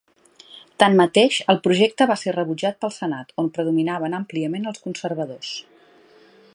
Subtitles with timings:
[0.83, 5.55] Tanmateix el projecte va ser rebutjat pel Senat, on predominaven àmpliament els conservadors.